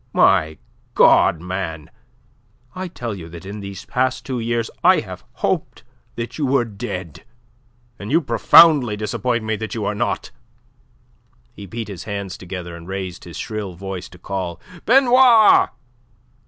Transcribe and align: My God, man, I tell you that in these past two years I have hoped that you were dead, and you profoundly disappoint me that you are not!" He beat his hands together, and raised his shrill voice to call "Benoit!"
My 0.13 0.57
God, 0.95 1.39
man, 1.41 1.91
I 2.73 2.87
tell 2.87 3.13
you 3.13 3.29
that 3.29 3.45
in 3.45 3.59
these 3.59 3.85
past 3.85 4.25
two 4.25 4.39
years 4.39 4.71
I 4.83 5.01
have 5.01 5.23
hoped 5.33 5.83
that 6.15 6.39
you 6.39 6.47
were 6.47 6.65
dead, 6.65 7.23
and 7.99 8.09
you 8.11 8.19
profoundly 8.19 8.97
disappoint 8.97 9.43
me 9.43 9.57
that 9.57 9.75
you 9.75 9.85
are 9.85 9.93
not!" 9.93 10.31
He 11.53 11.67
beat 11.67 11.87
his 11.87 12.05
hands 12.05 12.35
together, 12.35 12.75
and 12.75 12.87
raised 12.87 13.25
his 13.25 13.37
shrill 13.37 13.75
voice 13.75 14.09
to 14.09 14.17
call 14.17 14.59
"Benoit!" 14.87 15.69